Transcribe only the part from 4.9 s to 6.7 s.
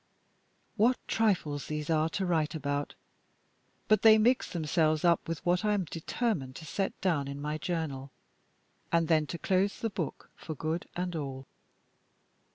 up with what I am determined to